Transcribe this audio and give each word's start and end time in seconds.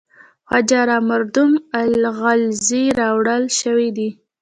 خواجه 0.47 0.81
را 0.89 0.97
مردم 1.09 1.49
غلزی 2.21 2.83
راوړل 2.99 3.43
شوی 3.59 3.89
دی. 3.97 4.09